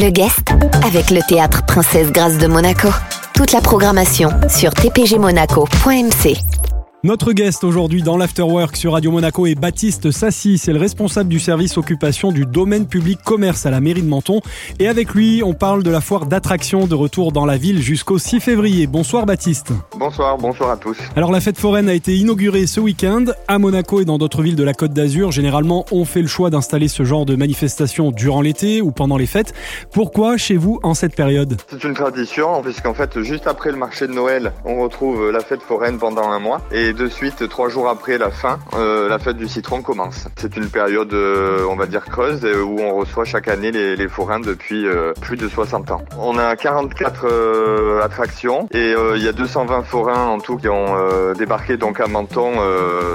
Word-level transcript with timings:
Le 0.00 0.10
guest 0.10 0.52
avec 0.86 1.10
le 1.10 1.20
théâtre 1.28 1.64
Princesse 1.66 2.12
Grâce 2.12 2.38
de 2.38 2.46
Monaco. 2.46 2.88
Toute 3.34 3.50
la 3.50 3.60
programmation 3.60 4.30
sur 4.48 4.70
tpgmonaco.mc. 4.72 6.67
Notre 7.08 7.32
guest 7.32 7.64
aujourd'hui 7.64 8.02
dans 8.02 8.18
l'Afterwork 8.18 8.76
sur 8.76 8.92
Radio 8.92 9.10
Monaco 9.10 9.46
est 9.46 9.54
Baptiste 9.54 10.10
Sassy. 10.10 10.58
C'est 10.58 10.74
le 10.74 10.78
responsable 10.78 11.30
du 11.30 11.38
service 11.38 11.78
occupation 11.78 12.32
du 12.32 12.44
domaine 12.44 12.86
public 12.86 13.18
commerce 13.24 13.64
à 13.64 13.70
la 13.70 13.80
mairie 13.80 14.02
de 14.02 14.06
Menton. 14.06 14.42
Et 14.78 14.88
avec 14.88 15.14
lui, 15.14 15.42
on 15.42 15.54
parle 15.54 15.82
de 15.82 15.90
la 15.90 16.02
foire 16.02 16.26
d'attraction 16.26 16.86
de 16.86 16.94
retour 16.94 17.32
dans 17.32 17.46
la 17.46 17.56
ville 17.56 17.80
jusqu'au 17.80 18.18
6 18.18 18.40
février. 18.40 18.86
Bonsoir 18.86 19.24
Baptiste. 19.24 19.72
Bonsoir, 19.98 20.36
bonsoir 20.36 20.68
à 20.68 20.76
tous. 20.76 20.98
Alors 21.16 21.32
la 21.32 21.40
fête 21.40 21.56
foraine 21.56 21.88
a 21.88 21.94
été 21.94 22.14
inaugurée 22.14 22.66
ce 22.66 22.78
week-end. 22.78 23.24
À 23.46 23.58
Monaco 23.58 24.02
et 24.02 24.04
dans 24.04 24.18
d'autres 24.18 24.42
villes 24.42 24.54
de 24.54 24.62
la 24.62 24.74
Côte 24.74 24.92
d'Azur, 24.92 25.32
généralement, 25.32 25.86
on 25.90 26.04
fait 26.04 26.20
le 26.20 26.28
choix 26.28 26.50
d'installer 26.50 26.88
ce 26.88 27.04
genre 27.04 27.24
de 27.24 27.36
manifestation 27.36 28.10
durant 28.10 28.42
l'été 28.42 28.82
ou 28.82 28.90
pendant 28.90 29.16
les 29.16 29.24
fêtes. 29.24 29.54
Pourquoi 29.94 30.36
chez 30.36 30.58
vous 30.58 30.78
en 30.82 30.92
cette 30.92 31.16
période? 31.16 31.56
C'est 31.70 31.84
une 31.84 31.94
tradition 31.94 32.60
puisqu'en 32.60 32.92
fait, 32.92 33.22
juste 33.22 33.46
après 33.46 33.70
le 33.70 33.78
marché 33.78 34.06
de 34.06 34.12
Noël, 34.12 34.52
on 34.66 34.82
retrouve 34.82 35.30
la 35.30 35.40
fête 35.40 35.62
foraine 35.62 35.96
pendant 35.96 36.28
un 36.28 36.38
mois. 36.38 36.60
Et 36.70 36.97
de 36.98 37.08
suite, 37.08 37.48
trois 37.48 37.68
jours 37.68 37.88
après 37.88 38.18
la 38.18 38.30
fin, 38.30 38.58
euh, 38.74 39.08
la 39.08 39.20
fête 39.20 39.36
du 39.36 39.46
citron 39.46 39.82
commence. 39.82 40.26
C'est 40.36 40.56
une 40.56 40.68
période, 40.68 41.12
euh, 41.14 41.64
on 41.70 41.76
va 41.76 41.86
dire 41.86 42.04
creuse, 42.04 42.44
euh, 42.44 42.60
où 42.60 42.80
on 42.80 42.96
reçoit 42.96 43.24
chaque 43.24 43.46
année 43.46 43.70
les, 43.70 44.08
forains 44.08 44.40
depuis 44.40 44.86
plus 45.20 45.36
de 45.36 45.48
60 45.48 45.90
ans. 45.90 46.02
On 46.18 46.38
a 46.38 46.56
44 46.56 48.00
attractions 48.02 48.66
et 48.72 48.94
il 49.14 49.22
y 49.22 49.28
a 49.28 49.32
220 49.32 49.82
forains 49.82 50.26
en 50.26 50.38
tout 50.38 50.56
qui 50.56 50.68
ont 50.68 50.96
débarqué 51.34 51.76
donc 51.76 52.00
à 52.00 52.06
Menton 52.06 52.52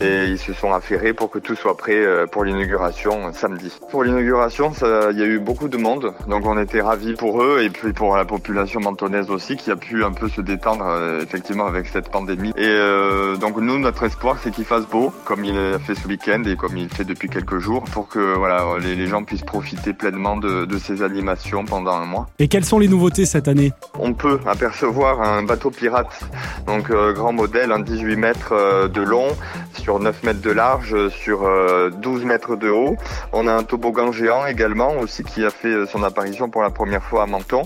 et 0.00 0.26
ils 0.26 0.38
se 0.38 0.52
sont 0.52 0.74
affairés 0.74 1.14
pour 1.14 1.30
que 1.30 1.38
tout 1.38 1.56
soit 1.56 1.76
prêt 1.76 2.26
pour 2.30 2.44
l'inauguration 2.44 3.32
samedi. 3.32 3.72
Pour 3.90 4.04
l'inauguration, 4.04 4.72
il 5.10 5.18
y 5.18 5.22
a 5.22 5.26
eu 5.26 5.38
beaucoup 5.38 5.68
de 5.68 5.78
monde, 5.78 6.12
donc 6.28 6.44
on 6.44 6.58
était 6.58 6.82
ravis 6.82 7.14
pour 7.14 7.42
eux 7.42 7.62
et 7.62 7.70
puis 7.70 7.94
pour 7.94 8.14
la 8.14 8.26
population 8.26 8.80
mentonnaise 8.80 9.30
aussi 9.30 9.56
qui 9.56 9.70
a 9.70 9.76
pu 9.76 10.04
un 10.04 10.12
peu 10.12 10.28
se 10.28 10.42
détendre 10.42 10.84
effectivement 11.22 11.66
avec 11.66 11.86
cette 11.86 12.10
pandémie. 12.10 12.52
Et 12.58 12.76
donc 13.40 13.53
donc 13.54 13.62
nous, 13.62 13.78
notre 13.78 14.02
espoir, 14.02 14.36
c'est 14.42 14.50
qu'il 14.50 14.64
fasse 14.64 14.84
beau, 14.84 15.12
comme 15.24 15.44
il 15.44 15.56
a 15.56 15.78
fait 15.78 15.94
ce 15.94 16.08
week-end 16.08 16.42
et 16.44 16.56
comme 16.56 16.76
il 16.76 16.88
fait 16.88 17.04
depuis 17.04 17.28
quelques 17.28 17.60
jours, 17.60 17.84
pour 17.84 18.08
que 18.08 18.34
voilà, 18.34 18.64
les, 18.80 19.06
gens 19.06 19.22
puissent 19.22 19.44
profiter 19.44 19.92
pleinement 19.92 20.36
de, 20.36 20.66
ces 20.76 21.04
animations 21.04 21.64
pendant 21.64 21.92
un 21.92 22.04
mois. 22.04 22.28
Et 22.40 22.48
quelles 22.48 22.64
sont 22.64 22.80
les 22.80 22.88
nouveautés 22.88 23.26
cette 23.26 23.46
année? 23.46 23.72
On 23.96 24.12
peut 24.12 24.40
apercevoir 24.44 25.22
un 25.22 25.44
bateau 25.44 25.70
pirate, 25.70 26.28
donc 26.66 26.90
euh, 26.90 27.12
grand 27.12 27.32
modèle, 27.32 27.70
un 27.70 27.78
18 27.78 28.16
mètres 28.16 28.52
euh, 28.52 28.88
de 28.88 29.02
long, 29.02 29.28
sur 29.84 30.00
9 30.00 30.22
mètres 30.22 30.40
de 30.40 30.50
large, 30.50 31.08
sur 31.10 31.40
12 31.40 31.44
euh, 31.46 32.26
mètres 32.26 32.56
de 32.56 32.70
haut. 32.70 32.96
On 33.32 33.46
a 33.46 33.52
un 33.52 33.62
toboggan 33.62 34.12
géant 34.12 34.46
également 34.46 34.96
aussi 34.98 35.22
qui 35.22 35.44
a 35.44 35.50
fait 35.50 35.86
son 35.86 36.02
apparition 36.02 36.48
pour 36.48 36.62
la 36.62 36.70
première 36.70 37.02
fois 37.02 37.22
à 37.22 37.26
Menton. 37.26 37.62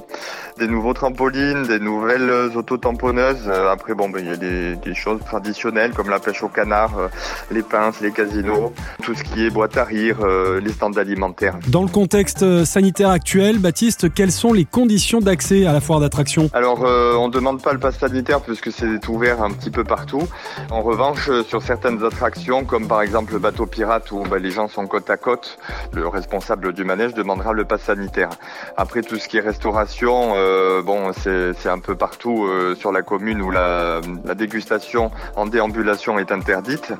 Des 0.58 0.66
nouveaux 0.66 0.94
trampolines, 0.94 1.62
des 1.62 1.78
nouvelles 1.78 2.30
autotamponneuses. 2.56 3.48
Après, 3.48 3.94
bon, 3.94 4.08
ben, 4.08 4.20
il 4.20 4.27
y 4.27 4.33
a 4.33 4.36
des, 4.36 4.74
des 4.74 4.94
choses 4.94 5.20
traditionnelles 5.24 5.92
comme 5.94 6.11
la 6.11 6.19
pêche 6.19 6.42
au 6.42 6.48
canard, 6.48 6.98
euh, 6.98 7.08
les 7.50 7.62
pinces, 7.62 8.00
les 8.00 8.11
casinos, 8.11 8.72
tout 9.02 9.14
ce 9.14 9.22
qui 9.22 9.44
est 9.44 9.50
boîte 9.50 9.77
à 9.77 9.84
rire, 9.84 10.19
euh, 10.22 10.61
les 10.61 10.72
stands 10.72 10.92
alimentaires. 10.92 11.58
Dans 11.69 11.83
le 11.83 11.89
contexte 11.89 12.42
euh, 12.42 12.64
sanitaire 12.64 13.11
actuel, 13.11 13.58
Baptiste, 13.58 14.12
quelles 14.12 14.33
sont 14.33 14.52
les 14.52 14.64
conditions 14.64 15.20
d'accès 15.20 15.66
à 15.66 15.72
la 15.72 15.80
foire 15.80 16.00
d'attraction? 16.00 16.50
Alors, 16.52 16.80
on 16.80 17.28
ne 17.28 17.33
demande 17.33 17.62
pas 17.62 17.72
le 17.72 17.78
pass 17.78 17.98
sanitaire 17.98 18.41
puisque 18.41 18.72
c'est 18.72 19.06
ouvert 19.08 19.42
un 19.42 19.50
petit 19.50 19.70
peu 19.70 19.84
partout. 19.84 20.22
En 20.70 20.83
revanche, 20.83 21.30
sur 21.42 21.62
certaines 21.62 22.02
attractions, 22.09 22.64
comme 22.64 22.89
par 22.89 23.03
exemple 23.03 23.33
le 23.33 23.39
bateau 23.39 23.67
pirate 23.67 24.11
où 24.11 24.25
bah, 24.25 24.39
les 24.39 24.51
gens 24.51 24.69
sont 24.69 24.87
côte 24.87 25.09
à 25.09 25.17
côte, 25.17 25.59
le 25.92 26.06
responsable 26.09 26.73
du 26.73 26.84
manège 26.84 27.14
demandera 27.14 27.53
le 27.53 27.64
pass 27.64 27.83
sanitaire. 27.83 28.31
Après, 28.77 29.03
tout 29.03 29.17
ce 29.17 29.28
qui 29.28 29.39
est 29.39 29.41
restauration, 29.41 30.34
bon, 30.83 31.12
c'est 31.12 31.69
un 31.69 31.79
peu 31.79 31.95
partout 31.95 32.48
sur 32.77 32.92
la 32.92 33.03
commune 33.03 33.41
où 33.42 33.51
la, 33.51 34.01
dégustation 34.34 35.11
en 35.36 35.47
déambulation 35.47 36.19
est 36.19 36.33
interdite, 36.33 36.92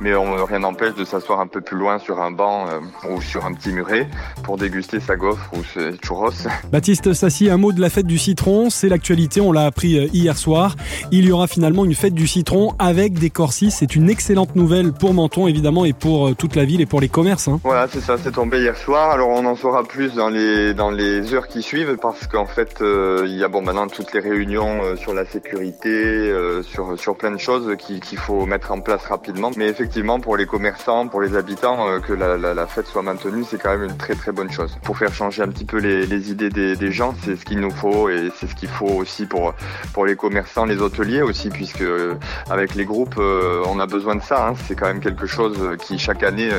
mais 0.00 0.14
on, 0.14 0.44
rien 0.44 0.60
n'empêche 0.60 0.94
de 0.94 1.04
s'asseoir 1.04 1.40
un 1.40 1.46
peu 1.46 1.60
plus 1.60 1.76
loin 1.76 1.98
sur 1.98 2.20
un 2.20 2.30
banc 2.30 2.66
euh, 2.68 2.80
ou 3.10 3.20
sur 3.20 3.44
un 3.44 3.52
petit 3.52 3.70
muret 3.70 4.08
pour 4.42 4.56
déguster 4.56 5.00
sa 5.00 5.16
gaufre 5.16 5.50
ou 5.52 5.64
ses 5.64 5.96
churros. 6.04 6.30
Baptiste 6.72 7.12
Sassi, 7.12 7.50
un 7.50 7.56
mot 7.56 7.72
de 7.72 7.80
la 7.80 7.90
fête 7.90 8.06
du 8.06 8.18
citron, 8.18 8.70
c'est 8.70 8.88
l'actualité, 8.88 9.40
on 9.40 9.52
l'a 9.52 9.64
appris 9.64 9.98
euh, 9.98 10.08
hier 10.12 10.36
soir. 10.36 10.76
Il 11.10 11.24
y 11.24 11.32
aura 11.32 11.46
finalement 11.46 11.84
une 11.84 11.94
fête 11.94 12.14
du 12.14 12.26
citron 12.26 12.74
avec 12.78 13.14
des 13.14 13.30
corsis. 13.30 13.74
C'est 13.78 13.96
une 13.96 14.08
excellente 14.08 14.51
nouvelle 14.56 14.92
pour 14.92 15.14
Menton 15.14 15.46
évidemment 15.46 15.84
et 15.84 15.92
pour 15.92 16.28
euh, 16.28 16.34
toute 16.34 16.56
la 16.56 16.64
ville 16.64 16.80
et 16.80 16.86
pour 16.86 17.00
les 17.00 17.08
commerces. 17.08 17.48
Hein. 17.48 17.60
Voilà, 17.64 17.88
c'est 17.88 18.00
ça, 18.00 18.16
c'est 18.22 18.32
tombé 18.32 18.60
hier 18.60 18.76
soir. 18.76 19.10
Alors 19.10 19.28
on 19.28 19.44
en 19.44 19.56
saura 19.56 19.84
plus 19.84 20.14
dans 20.14 20.28
les 20.28 20.74
dans 20.74 20.90
les 20.90 21.34
heures 21.34 21.48
qui 21.48 21.62
suivent 21.62 21.96
parce 22.00 22.26
qu'en 22.26 22.46
fait 22.46 22.82
il 22.82 23.36
y 23.36 23.44
a 23.44 23.48
bon 23.48 23.62
maintenant 23.62 23.86
toutes 23.86 24.12
les 24.12 24.20
réunions 24.20 24.96
sur 24.96 25.14
la 25.14 25.24
sécurité, 25.24 26.32
sur 26.62 26.98
sur 26.98 27.16
plein 27.16 27.30
de 27.30 27.38
choses 27.38 27.76
qui, 27.78 28.00
qu'il 28.00 28.18
faut 28.18 28.46
mettre 28.46 28.72
en 28.72 28.80
place 28.80 29.04
rapidement. 29.06 29.50
Mais 29.56 29.68
effectivement, 29.68 30.20
pour 30.20 30.36
les 30.36 30.46
commerçants, 30.46 31.08
pour 31.08 31.20
les 31.20 31.36
habitants, 31.36 31.88
euh, 31.88 32.00
que 32.00 32.12
la, 32.12 32.36
la, 32.36 32.54
la, 32.54 32.66
fête 32.66 32.86
soit 32.86 33.02
maintenue, 33.02 33.44
c'est 33.48 33.60
quand 33.60 33.70
même 33.70 33.84
une 33.84 33.96
très 33.96 34.14
très 34.14 34.32
bonne 34.32 34.50
chose. 34.50 34.76
Pour 34.82 34.98
faire 34.98 35.12
changer 35.12 35.42
un 35.42 35.48
petit 35.48 35.64
peu 35.64 35.78
les, 35.78 36.06
les 36.06 36.30
idées 36.30 36.50
des, 36.50 36.76
des 36.76 36.92
gens, 36.92 37.14
c'est 37.24 37.36
ce 37.36 37.44
qu'il 37.44 37.60
nous 37.60 37.70
faut 37.70 38.08
et 38.08 38.30
c'est 38.36 38.46
ce 38.46 38.54
qu'il 38.54 38.68
faut 38.68 38.86
aussi 38.88 39.26
pour 39.26 39.54
pour 39.92 40.06
les 40.06 40.16
commerçants, 40.16 40.64
les 40.64 40.80
hôteliers 40.80 41.22
aussi, 41.22 41.50
puisque 41.50 41.82
euh, 41.82 42.14
avec 42.50 42.74
les 42.74 42.84
groupes, 42.84 43.16
euh, 43.18 43.62
on 43.66 43.78
a 43.80 43.86
besoin 43.86 44.16
de 44.16 44.22
ça. 44.22 44.41
Hein. 44.42 44.54
C'est 44.66 44.74
quand 44.74 44.86
même 44.86 45.00
quelque 45.00 45.26
chose 45.26 45.58
qui 45.84 45.98
chaque 45.98 46.22
année 46.22 46.50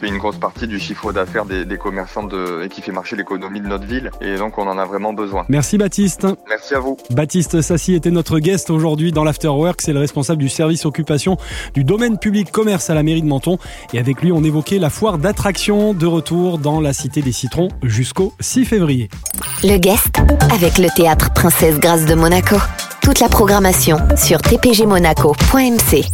fait 0.00 0.08
une 0.08 0.18
grosse 0.18 0.36
partie 0.36 0.66
du 0.66 0.78
chiffre 0.78 1.12
d'affaires 1.12 1.44
des, 1.44 1.64
des, 1.64 1.78
commerçants 1.78 2.24
de, 2.24 2.62
et 2.64 2.68
qui 2.68 2.82
fait 2.82 2.92
marcher 2.92 3.16
l'économie 3.16 3.60
de 3.60 3.66
notre 3.66 3.86
ville. 3.86 4.10
Et 4.20 4.36
donc 4.36 4.58
on 4.58 4.66
en 4.66 4.78
a 4.78 4.84
vraiment 4.84 5.12
besoin. 5.12 5.44
Merci 5.48 5.78
Baptiste. 5.78 6.26
Merci 6.48 6.74
à 6.74 6.80
vous. 6.80 6.96
Baptiste 7.10 7.60
Sassi 7.60 7.94
était 7.94 8.10
notre 8.10 8.38
guest 8.38 8.70
aujourd'hui 8.70 9.12
dans 9.12 9.24
l'Afterwork. 9.24 9.80
C'est 9.80 9.92
le 9.92 10.00
responsable 10.00 10.40
du 10.40 10.48
service 10.48 10.84
occupation 10.86 11.36
du 11.74 11.84
domaine 11.84 12.18
public 12.18 12.50
commerce 12.50 12.90
à 12.90 12.94
la 12.94 13.02
mairie 13.02 13.22
de 13.22 13.26
Menton. 13.26 13.58
Et 13.92 13.98
avec 13.98 14.22
lui, 14.22 14.32
on 14.32 14.42
évoquait 14.42 14.78
la 14.78 14.90
foire 14.90 15.18
d'attraction 15.18 15.94
de 15.94 16.06
retour 16.06 16.58
dans 16.58 16.80
la 16.80 16.92
Cité 16.92 17.22
des 17.22 17.32
Citrons 17.32 17.68
jusqu'au 17.82 18.32
6 18.40 18.64
février. 18.64 19.08
Le 19.62 19.78
guest 19.78 20.18
avec 20.52 20.78
le 20.78 20.88
théâtre 20.94 21.32
Princesse 21.32 21.78
Grâce 21.78 22.06
de 22.06 22.14
Monaco. 22.14 22.56
Toute 23.02 23.20
la 23.20 23.28
programmation 23.28 23.98
sur 24.16 24.40
tpgmonaco.mc. 24.40 26.04